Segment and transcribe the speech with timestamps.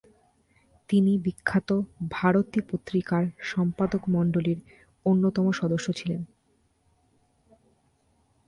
[0.89, 1.69] তিনি বিখ্যাত
[2.11, 4.59] "ভারতী" পত্রিকার সম্পাদকমণ্ডলীর
[5.05, 6.21] অন্যতম সদস্য ছিলেন।